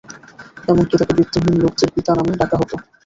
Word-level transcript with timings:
এমনকি 0.67 0.95
তাঁকে 0.99 1.13
বিত্তহীন 1.19 1.55
লোকদের 1.63 1.89
পিতা 1.95 2.11
নামে 2.17 2.33
ডাকা 2.41 2.55
হত। 2.61 2.71